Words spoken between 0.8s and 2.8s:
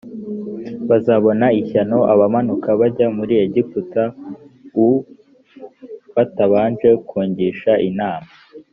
bazabona ishyano abamanuka